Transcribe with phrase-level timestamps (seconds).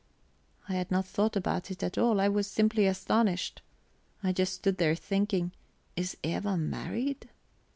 [0.67, 3.61] I had not thought about it at all; I was simply astonished.
[4.23, 5.51] I just stood there thinking:
[5.95, 7.29] Is Eva married?